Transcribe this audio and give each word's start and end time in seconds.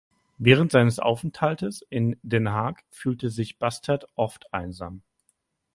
Während 0.39 0.71
seines 0.71 0.97
Aufenthaltes 0.97 1.85
in 1.91 2.17
Den 2.23 2.49
Haag 2.49 2.83
fühlte 2.89 3.29
sich 3.29 3.59
Bastert 3.59 4.07
oft 4.15 4.51
einsam. 4.51 5.03